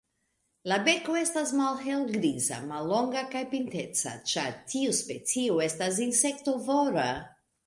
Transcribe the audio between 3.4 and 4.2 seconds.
pinteca,